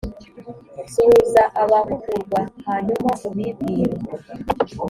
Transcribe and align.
suhuza 0.91 1.43
abahugurwa 1.61 2.39
hanyuma 2.67 3.11
ubibwire 3.27 3.95